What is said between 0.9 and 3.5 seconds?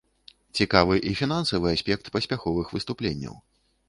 і фінансавы аспект паспяховых выступленняў.